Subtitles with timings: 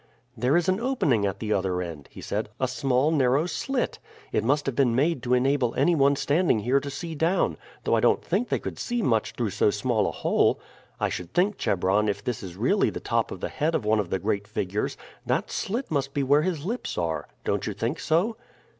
[0.35, 3.99] "There is an opening at the other end," he said; "a small narrow slit.
[4.31, 7.93] It must have been made to enable any one standing here to see down, though
[7.93, 10.59] I don't think they could see much through so small a hole.
[10.99, 13.99] I should think, Chebron, if this is really the top of the head of one
[13.99, 17.27] of the great figures, that slit must be where his lips are.
[17.43, 18.37] Don't you think so?"